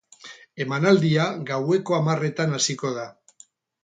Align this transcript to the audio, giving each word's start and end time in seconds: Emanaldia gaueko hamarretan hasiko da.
Emanaldia 0.63 1.27
gaueko 1.49 1.97
hamarretan 1.97 2.57
hasiko 2.61 2.91
da. 2.97 3.05